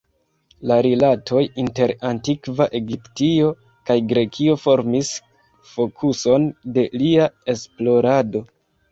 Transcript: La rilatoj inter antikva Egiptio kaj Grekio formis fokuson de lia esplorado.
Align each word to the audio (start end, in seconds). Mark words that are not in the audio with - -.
La 0.69 0.75
rilatoj 0.85 1.41
inter 1.63 1.91
antikva 2.11 2.65
Egiptio 2.79 3.49
kaj 3.89 3.97
Grekio 4.11 4.55
formis 4.61 5.11
fokuson 5.73 6.47
de 6.79 6.87
lia 7.03 7.29
esplorado. 7.55 8.43